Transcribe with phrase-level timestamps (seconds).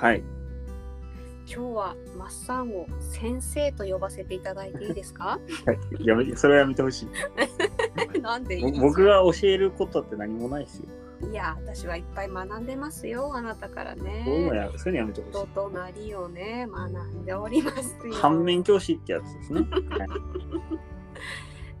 [0.00, 0.22] はい。
[1.48, 5.38] 今日はマッサンを先生と呼ばせていただいていいですか？
[5.66, 7.08] はいやめそれはやめてほしい。
[8.20, 10.86] なんでいいぼ僕が教えることって何もないですよ。
[11.30, 17.96] いや私はいっぱい学んでますよあなたからそういうのねやそういうのやめてほし人となりをね学んでおります。
[18.12, 19.60] 反面教師ってやつですね。
[19.60, 20.08] はい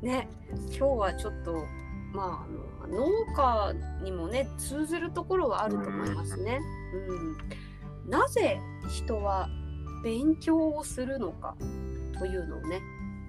[0.06, 0.28] ね
[0.68, 1.52] 今日はちょっと
[2.14, 2.46] ま
[2.82, 6.60] あ農家にもね通ずるところはあると思いますね。
[7.08, 7.36] うん、
[8.08, 9.48] なぜ人は
[10.04, 11.56] 勉強をするのか
[12.18, 12.80] というのをね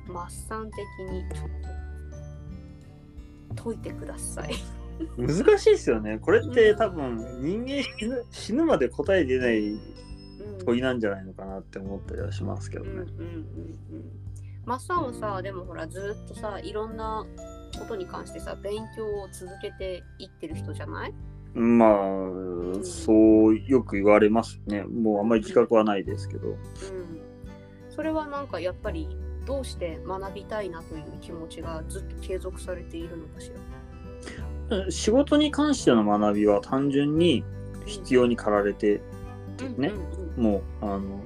[0.07, 0.79] マッサン的
[1.11, 1.49] にちょっ
[3.55, 4.53] と解いてください。
[5.17, 6.17] 難しいですよね。
[6.19, 7.83] これって多分人間
[8.31, 9.79] 死ぬまで答え出ないうん
[10.65, 12.91] 問いなんじゃないのかなって思ったりはしますけどね。
[12.91, 13.45] うんうんうんうん
[14.65, 17.25] マッサンはさでもほらずっとさいろんな
[17.79, 21.13] ことに関してさ勉強を続けていってる人じゃない？
[21.53, 24.83] まあ、そうよく言われますね。
[24.83, 26.49] もうあんまり自覚はないですけど。
[26.49, 26.57] うん、
[27.89, 29.09] それはなんかやっぱり
[29.45, 33.51] どうして学びたいなという気持ちがずっと継続されているのかし
[34.69, 34.91] ら？
[34.91, 37.43] 仕事に関しての学びは単純に
[37.85, 39.01] 必要に駆られて、
[39.77, 39.93] ね
[40.37, 41.23] うんもう、あの、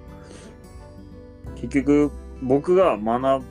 [1.55, 2.11] 結局
[2.42, 3.44] 僕が学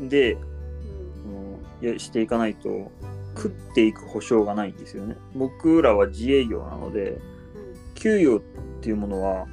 [0.00, 2.92] んで、うんしていかないと
[3.34, 5.16] 食っていく保証がないんですよね。
[5.34, 7.18] 僕らは自営業なので、
[7.94, 8.40] 給与っ
[8.80, 9.46] ていうものは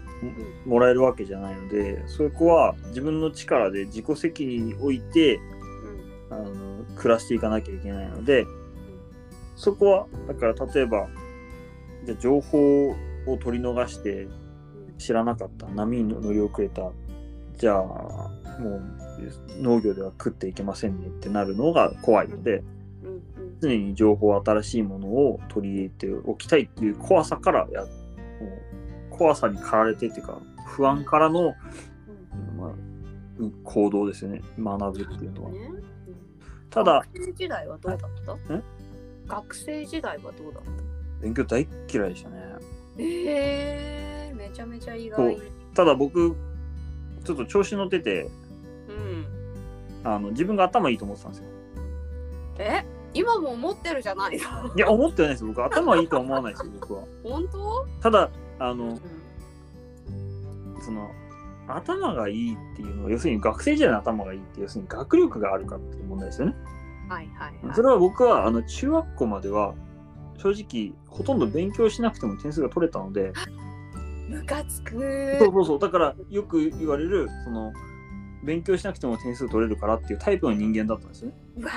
[0.65, 5.39] ももらえるわけじゃないので、そこは自分の力で自己責任において
[6.29, 8.45] あの暮らしていかなきゃいけないので、
[9.55, 11.07] そこはだから例えば
[12.05, 12.89] じゃあ情報
[13.27, 14.27] を取り逃して
[14.97, 16.91] 知らなかった波に乗り遅れた
[17.57, 17.83] じゃあ
[18.59, 18.81] もう
[19.61, 22.63] 農業では食っていけませんねってなるのが怖いので
[23.61, 27.85] 常に情報新しいものを取り入れておきたいっていう怖さからや
[29.09, 31.53] 怖さに駆られてっていうか不安からの、
[32.57, 32.69] まあ、
[33.39, 34.41] う行動ですよね。
[34.57, 35.51] 学ぶっていうのは。
[35.51, 35.83] ねうん。
[36.69, 38.53] ただ学生時代はどうだった？
[38.53, 38.61] え？
[39.27, 40.71] 学生時代はどうだった？
[41.21, 42.35] 勉強大っ嫌いでしたね。
[42.97, 45.37] えー、めちゃめちゃ意外。
[45.73, 46.35] ただ僕
[47.23, 48.29] ちょっと調子乗ってて
[48.87, 49.25] うん、
[50.03, 51.47] あの自分が頭いいと思ってたんですよ。
[52.59, 52.85] え？
[53.13, 54.75] 今も思ってるじゃないの。
[54.75, 55.63] いや思ってはないです僕。
[55.63, 57.03] 頭いいとは思わないですよ 僕は。
[57.23, 57.87] 本当？
[58.01, 58.99] ただあのうん
[60.81, 61.09] その
[61.67, 66.55] 頭がいいっていうのは要するに学生時代の頭がいいって要するに学力があるかっていう問題ですよね。
[67.07, 67.75] はいはいはい。
[67.75, 69.73] それは僕はあの中学校までは
[70.37, 73.33] 正直ほとんど勉強しなくても点数が取れたので、
[74.29, 75.37] ムカつく。
[75.39, 75.79] そうそうそう。
[75.79, 77.73] だからよく言われるその
[78.43, 81.33] 勉強しなくても点数取れるからっていうタイプの人間だったんですよね。
[81.57, 81.71] うわ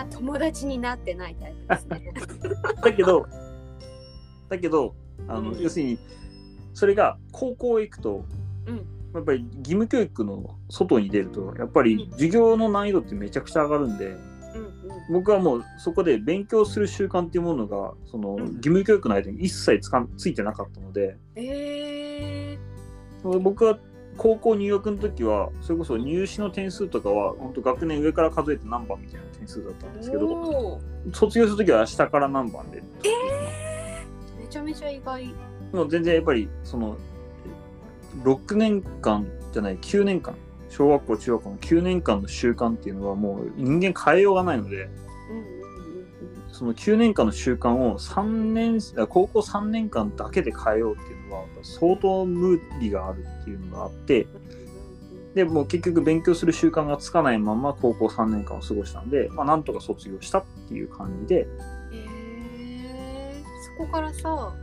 [0.00, 2.12] あ友達になってないタイプですね。
[2.82, 3.26] だけど
[4.48, 4.94] だけど
[5.28, 5.98] あの、うん要するに
[6.74, 8.24] それが高校へ行くと、
[8.66, 14.16] うんやっぱり義務教育の外に出るとやっぱり授業の難易度ってめちゃくちゃ上がるんで。
[15.10, 22.58] 僕はもうそこで勉強する習慣っていうものがそのうん義務教育の間に一切つかんついてなかったのでえ
[23.22, 23.78] 僕は
[24.16, 30.80] 高校入学の時はそれこそ入試の点数とかは本当学年上から数えて何番みたいな点数だったんですー、けど
[31.12, 32.82] 卒業する時は下から何番で
[34.38, 35.34] めちゃめちゃ意外。
[35.72, 36.98] もう全然やっぱりその
[38.22, 40.34] 6年間じゃない9年間。
[40.72, 45.61] 小学校中学校の9年間の習慣っていうのはもう人間変えようがないのでうん
[46.62, 61.48] その9年間の習慣を3年あ高校3年間だけで変えようっていうのは相当無理があるっていうのがあってうんでもう結局勉強する習慣がつかないまま高校3年間を過ごしたんで、まあ、なんとか卒業したっていう感じで。
[61.92, 64.54] えー、そこからさ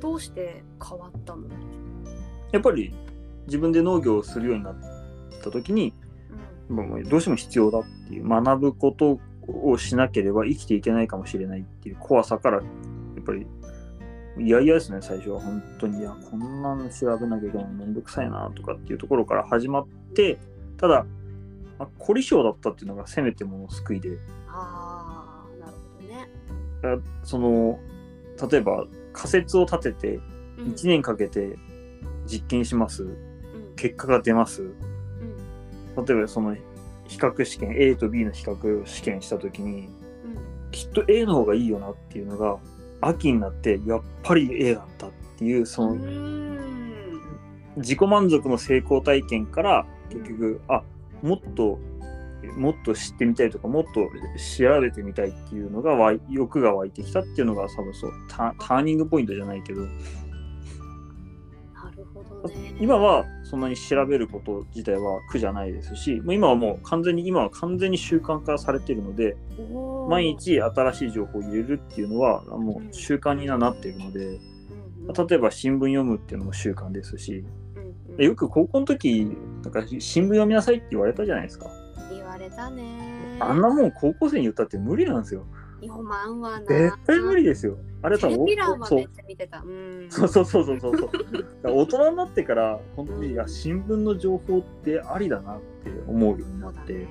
[0.00, 1.44] どうして変わったの、
[2.50, 2.92] やっぱり
[3.46, 4.76] 自分で農業をするようになっ
[5.40, 5.94] た時に
[6.68, 12.62] もうどうしても必要だっていう学ぶことをしなければ生きていけないかもしれないっていう怖さからや
[13.20, 13.46] っぱり
[14.38, 15.40] いやいやですね最初は。
[15.40, 17.66] 本当にいやこんなの調べなきゃいけない。
[17.66, 20.38] のめんどくさいなとかっていうところから始まって
[20.76, 21.06] ただ、
[21.78, 24.18] まあ、凝り性だったっていうのがせめてもの救いで。
[24.48, 26.30] ああなるほどね。
[26.82, 27.78] あその
[28.50, 30.20] 例えば仮説を立てて
[30.58, 30.72] うん。
[30.72, 31.56] 1年かけて
[32.26, 33.04] 実験します。
[33.04, 33.16] うん。
[33.76, 34.62] 結果が出ます。
[34.62, 36.04] うん。
[36.04, 36.56] 例えばその
[37.06, 39.88] 比較試験 A と B の比較試験した時に
[40.24, 42.58] うんきっと A の方がいいよなっていうのが
[43.00, 45.96] 秋になってやっぱり A だったっていうその
[47.76, 50.82] 自己満足の成功体験から結局あ
[51.22, 51.78] もっと
[52.56, 54.10] もっと知ってみたいとかもっと
[54.58, 59.82] 調べてみたいっていうのが欲が湧いてきたっていうのが多分そうタターニングポイントじゃないけど。
[62.80, 69.36] 今はそんなに調べること自体は苦じゃないですし、もう今はもう完全に、今は完全に習慣化されているので、
[70.08, 74.38] 毎、日新しい情報を入れるっていうのはもう習慣にはなっているので、
[75.28, 77.44] 例えば新聞読むっていうのも習慣ですし、
[78.18, 79.26] よく高校の時、
[79.62, 81.70] なんか新聞読みなさいって言われたじゃないですか。
[82.10, 83.38] 言われたね。
[83.40, 85.44] あんなもん高校生に言ったって無理なんですよ。
[85.80, 86.66] 読まんわな。
[86.66, 87.76] 絶対無理ですよ。
[88.02, 89.58] あれ多分テレビ欄はそうめっちゃ見てた。
[89.60, 90.06] うん。
[90.10, 91.10] そうそうそうそうそうそう。
[91.10, 97.06] だから大人になってから本当にいや新聞の情報ってありだなって思うようになって。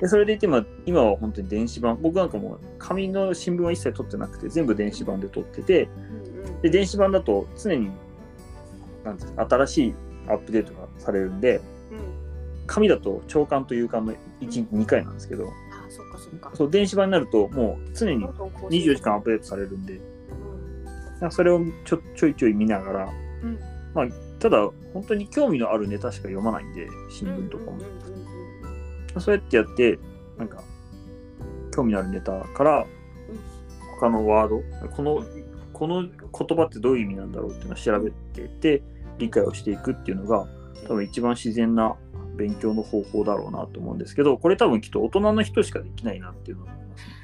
[0.00, 5.88] でそれでいて今今は本当に電子版僕なんかもう紙の新聞は一切取ってなくて全部電子版で取ってて
[6.62, 7.90] で電子版だと常に
[9.04, 9.94] なんて新しい
[10.28, 11.64] アップデートがされるんでうん
[12.66, 15.50] 紙だと長官と夕刊の1日2回なんですけどあ、
[15.90, 16.50] そっかそっか。
[16.54, 18.80] そう電子版になるともう常にどんどん更新。
[18.80, 20.00] 24時間アップデートされるんで。
[21.22, 21.30] うん。
[21.30, 23.12] それをちょちょいちょい見ながら。
[23.42, 24.12] うん。
[24.38, 24.58] ただ
[24.94, 27.78] 本当に興味のあるネタしか読まないんで新聞とかも。
[29.18, 29.98] そうやってやって
[30.38, 30.62] なんか
[31.74, 32.86] 興味のあるネタから
[33.98, 35.24] 他のワードこの
[35.72, 38.82] この言葉ってどういう意味なんだろうっていうのを調べていって
[39.18, 40.46] 理解をしていくっていうのが
[40.86, 41.96] 多分一番自然な
[42.40, 47.14] 勉強の方法だろうなと思うんですけどこれ多分きっと大人の人しかできないなっていうのを思いますね。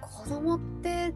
[0.00, 1.12] 子供って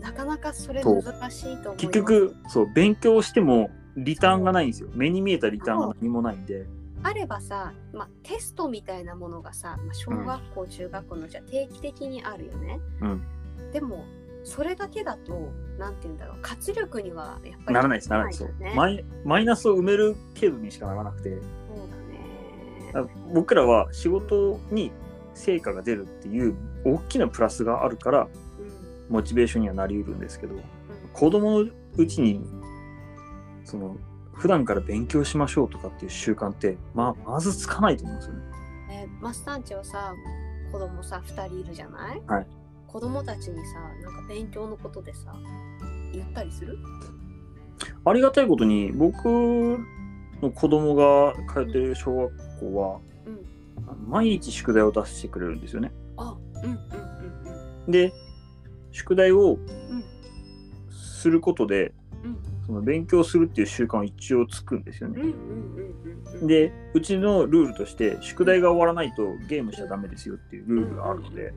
[0.00, 1.72] なかなかそれ難しいと。
[1.72, 4.90] 結局そう勉強してもリターンがないんですよ。
[4.92, 6.66] 目に見えたリターンが何もないんで。
[7.02, 12.78] あればさ、まあ、テストみたいなものがさ、まあ、小学校、中学校のじゃ定期的にあるよね。
[13.00, 13.22] うん。
[13.72, 14.04] でも
[14.44, 18.42] それだけだとなんて言うんだろう活力にはやっぱりならないですならないです。
[18.42, 18.74] よね。
[18.76, 21.38] マイマイナスを埋める程度にしかならなくて
[23.34, 24.92] 僕らは仕事に
[25.34, 26.54] 成果が出るっていう
[26.84, 29.14] 大きなプラスがあるからうん。
[29.14, 30.62] モチベーションにはなりうるんですけどうん。
[31.12, 32.44] 子供のうちに
[33.64, 33.96] その
[34.32, 38.42] 普段から勉強しましょうとかっていう習慣ってまあまずつかないと思うんですよね。
[38.90, 40.14] えーマスタンチはさ
[40.72, 42.46] 子供さ2人いるじゃない、はい。
[42.86, 45.34] 子供たちにさなんか勉強のことでさ
[46.12, 46.78] 言ったりする？
[48.04, 49.78] ありがたいことに僕
[50.42, 54.10] の子供が通ってる小学校はうん。
[54.10, 55.92] 毎日宿題を出してくれるんですよね。
[56.16, 56.70] あうんうん
[57.86, 58.12] うんで
[58.92, 60.04] 宿題をうん。
[60.90, 61.92] することで
[62.24, 62.38] うん。
[62.66, 65.20] その勉強するっていう習慣は一応つくんですよね。
[65.20, 66.40] うんうんうんうん。
[66.42, 71.52] うんでうちのルールとして宿題が終わらないとゲームしちゃダメですよっていうルールがあるので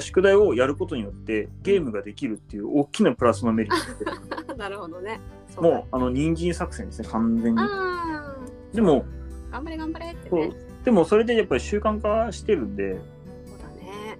[0.00, 5.20] 宿題をやることによってゲームができるっていう大きなプラスのメリット なるほどね。
[5.58, 7.60] もうあの人参作戦ですね完全に。
[7.60, 8.36] あ
[8.72, 10.52] でもー頑張れ頑張れってね。
[10.84, 12.98] でもそれでやっぱり習慣化してるんで
[13.46, 14.18] そうだね。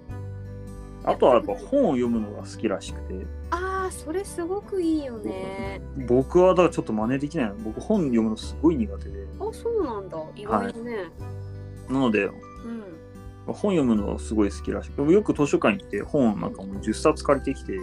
[1.05, 3.27] あとはやっぱ本を読むのが好きらしくて。
[3.51, 5.81] ああそれすごくいいよね。
[6.09, 7.55] 僕はだからちょっと真似できないの。
[7.57, 9.27] 僕本読むのすごい苦手で。
[9.39, 10.19] あそうなんだ。
[10.35, 11.11] 意外だね、
[11.89, 12.33] なのでうん
[13.47, 17.79] 本読むのがすごい好きらしくてよく図書館行って本なんかもう10冊借りてきて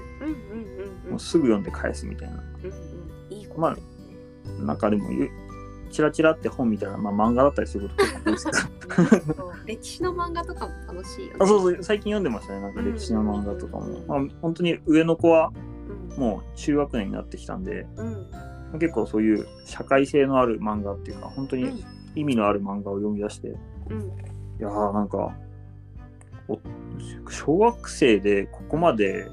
[1.09, 2.35] もうすぐ読んで返すみたいな。
[2.35, 3.37] うんうん。
[3.37, 5.29] いいまあなんかでもゆ
[5.93, 8.47] チラチラって本見たら、まあ、漫画だったりすることとか多いです。
[9.65, 11.35] け歴史の漫画とかも楽しいよね。
[11.39, 11.83] あそうそう。
[11.83, 12.61] 最近読んでましたね。
[12.61, 15.51] なんか歴史の漫画とかも、うんまあ、本当に上の子は
[16.15, 16.19] うん。
[16.19, 18.79] もう中学年になってきたんでうん。
[18.79, 21.79] 結構そういう社会性のある漫画っていうか本当にうん。
[22.15, 24.11] 意味のある漫画を読み出していうん。
[24.59, 25.31] やーなんかお
[27.29, 29.27] 小学生でここまで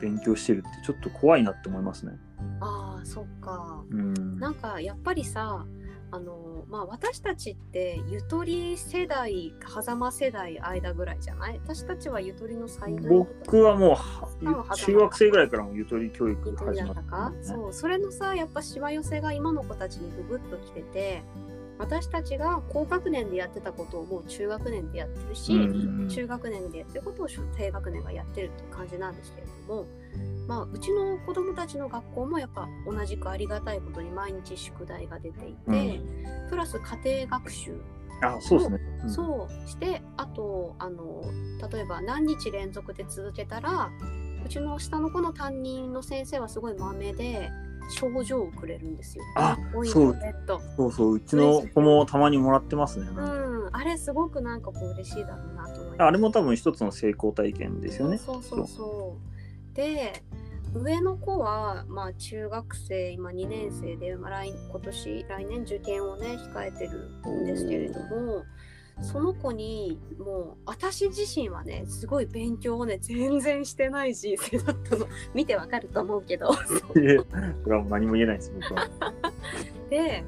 [0.00, 2.12] 勉強してるってちょっと怖いなって思いますね。
[2.60, 3.84] ああそっか。
[3.90, 5.64] うん、なんかやっぱりさ
[6.14, 11.60] あのまあ私たちってゆとり世代狭間世代間ぐらいじゃない？
[11.64, 14.28] 私たちはゆとりの最後僕はもうは
[14.68, 17.72] あ中学生ぐらいからもゆとり教育始まったねそう。
[17.72, 21.22] それのさやっぱしわ寄せが今の子たちにググッときてて
[21.82, 29.86] 私たちが高学年でやってたことをもう中学年でやってるし、うん中学年でやってることを低学年がやってるっていう感じなんですけれども、
[30.46, 36.00] まあ、うちの子どもたちの学校もやっぱ同じくありがたいことに毎日宿題が出ていて、
[36.50, 37.80] プラス家庭学習
[38.20, 38.78] あそうですね。
[39.04, 39.10] うん。
[39.10, 41.22] そうしてあとあの
[41.72, 43.90] 例えば何日連続で続けたら
[44.44, 47.50] うちの下の子の担任の先生はすごいまめで
[47.88, 49.24] 賞状をくれるんですよ。
[49.36, 53.06] あそうそうそう、うちの子もたまにもらってますね。
[53.08, 56.02] うん、あれすごくなんかこう嬉しいだろうなと思います。
[56.02, 58.18] あれも多分一つの成功体験ですよね。
[58.18, 59.16] そうそうそ
[59.72, 59.74] う。
[59.74, 60.22] で
[60.74, 68.44] 上の子は、まあ、中学生今2年生で、まあ、来今年来年受験をね控えてるんですけれども
[69.00, 76.50] その子にもう私自身はねすごい勉強をね全然してない人生だったの 見てわかると思うけど
[76.96, 78.88] いやこれはもう何も言えないです、僕は。
[79.90, 80.24] で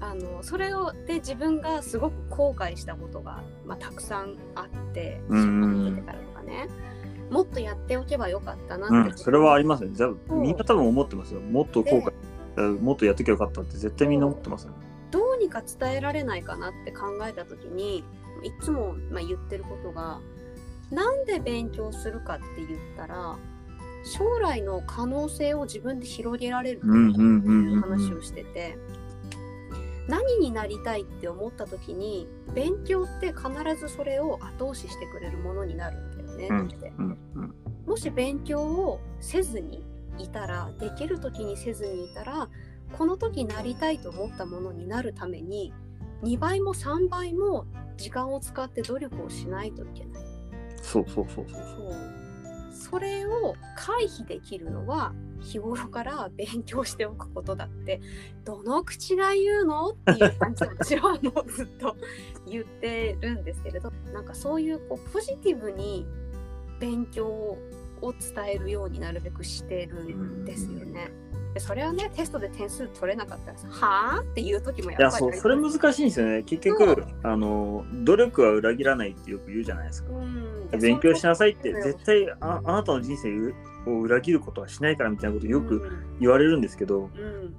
[0.00, 6.68] あのそれをで自分がすごく後悔したことが、まあ、たくさんあっててからとかね
[7.30, 9.96] もっとやっておけばよかったなって、うん、それはありますよね。
[9.96, 11.40] じゃあそうみんな多分思ってますよ。
[11.40, 12.02] もっと後
[12.56, 14.76] 悔、もっとやっときゃよかったって絶対みんな思ってますよね。
[15.42, 18.04] どうにか伝えられないかなって考えた時に
[18.44, 20.20] いつも、まあ、言ってることが
[20.92, 23.36] なんで勉強するかって言ったら
[24.04, 28.78] 将来の可能性を自分で広げられるっていううん話をしてて
[30.08, 33.48] 何になりたいって思った時に勉強って必
[33.80, 36.92] ずそれを後押ししてくれるものになるんだよねって。
[37.86, 39.84] もし勉強をせずに
[40.18, 42.48] いたらできる時にせずにいたら
[42.96, 45.72] この時なりたいと思ったものになるために
[46.22, 50.22] 2倍も3倍も時間を使って努力をしないといけない。
[50.80, 51.62] そうそうそうそう。
[51.62, 52.22] そう
[52.92, 58.00] それを回避できるのは日頃から勉強しておくことだって
[58.44, 61.96] どの口が言うのっていう感じで私はもうずっと
[62.46, 66.06] 言ってるんですけれどなんかそういうこうポジティブに
[66.80, 67.58] 勉強を
[68.02, 71.12] 伝えるようになるべくしてるんですよね。
[71.54, 76.42] でそれはねテストで点数取れなかったらさはあっていう時もやっぱりいや、そう、それ難しいんですよね。
[76.44, 80.10] 結局、あの、努力は裏切らないってよく言うじゃないですか。
[80.12, 83.52] うん勉強しなさいって、絶対ああなたの人生
[83.90, 87.54] を裏切ることはしないからみたいなことよくうん言われるんですけど、うん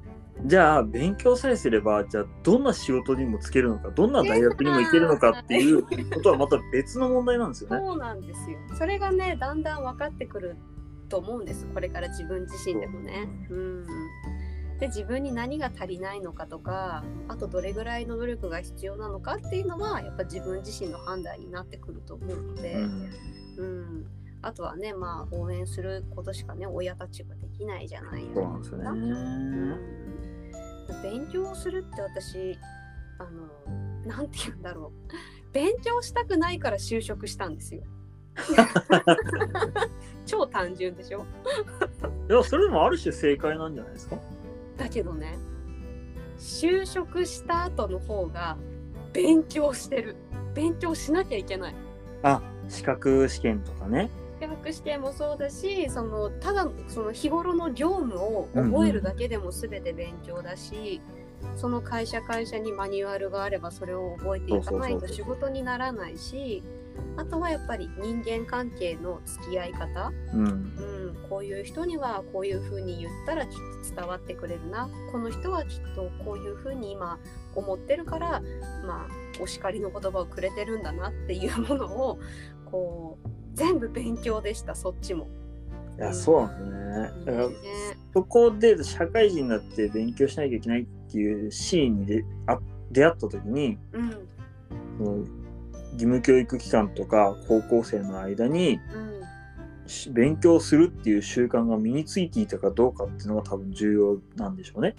[0.45, 7.77] じゃあ勉強さえすれば、じゃあどんな仕事にもつけるのか、どんな大学にも行けるのかっていうことはまた別の問題なんですよね。
[7.77, 8.57] そうなんですよ。
[8.77, 10.57] それがね、だんだん分かってくる
[11.13, 11.67] と思うんです。
[11.67, 13.29] これから自分自身でもね。
[13.51, 13.85] うん。
[14.79, 23.09] で、自分に何が足りないのかとか、あとどれぐらいの努力が必要なのかっていうのは、やっぱ自分自身の判断になってくると思うので、うん
[23.57, 24.07] うん。
[24.41, 29.93] あとはね、まあ、応援することしかね、親たちができないじゃないですようんね。
[31.03, 32.57] 勉強をするって私
[33.19, 37.83] あのなんて言うんだろう勉強したくないから就職したんですよ
[40.25, 41.25] 超単純でしょ？
[42.29, 44.17] いや、それでもある種正解なんじゃないですか？
[44.77, 45.37] だけどね
[46.37, 48.57] 就職した後の方が
[49.13, 50.15] 勉強してる。
[50.55, 51.75] 勉強しなきゃいけない。
[52.23, 54.09] あ、資格試験とかね。
[54.41, 60.99] 資格試験もそうだしそのただその日頃の業務を覚えるだけでも全て勉強だし、
[61.55, 65.15] その会社会社にマニュアルがあればそれを覚えていかないとそうそうそう。
[65.15, 66.61] 仕事にならないし
[67.15, 70.45] あとはやっぱり人間関係の付き合い方、うん。
[70.45, 73.57] うん、こういう人にはこういうふうに言ったらきっ
[73.89, 77.19] と伝わってくれるなこの人はきっとこういうふうに今
[77.55, 78.41] 思ってるから
[78.85, 82.19] まあお叱りの言葉をくれてるんだなっていうものを
[82.65, 85.27] こう全部勉強でしたそっちも。
[85.97, 87.49] いや、そうなんですよね。
[87.49, 87.55] ね
[88.13, 92.59] そこで社会人になって勉強しなきゃいけないっていうシーンにであ
[92.91, 95.42] 出会った時に、うん
[95.93, 98.79] 義務教育機関とか高校生の間に
[100.11, 104.95] 勉強するっていう習慣が身についていたかどうかっていうのが多分重要なんでしょうね。